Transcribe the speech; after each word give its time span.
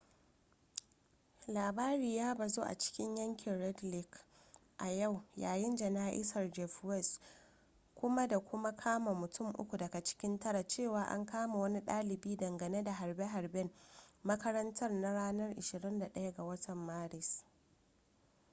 labari 1.47 2.15
ya 2.15 2.35
bazu 2.35 2.61
a 2.61 2.77
cikin 2.77 3.15
yankin 3.17 3.59
red 3.59 3.83
lake 3.83 4.19
a 4.77 4.87
yau 4.91 5.23
yayin 5.37 5.75
jana'izar 5.75 6.51
jeff 6.51 6.83
weise 6.83 7.19
kuma 7.95 8.27
da 8.27 8.39
kuma 8.39 8.75
kama 8.75 9.13
mutun 9.13 9.53
uku 9.57 9.77
daga 9.77 10.03
cikin 10.03 10.39
tara 10.39 10.67
cewa 10.67 11.03
an 11.07 11.25
kama 11.25 11.59
wani 11.59 11.79
ɗalibi 11.81 12.37
dangane 12.37 12.83
da 12.83 12.91
harbe-harben 12.93 13.69
makarantar 14.23 14.91
na 14.91 15.13
ranar 15.13 15.55
21 15.55 16.63
ga 16.65 16.75
maris 16.75 17.43